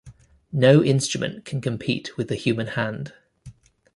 No 0.51 0.83
instrument 0.83 1.45
can 1.45 1.61
compete 1.61 2.17
with 2.17 2.27
the 2.27 2.33
human 2.33 2.65
hand. 2.69 3.13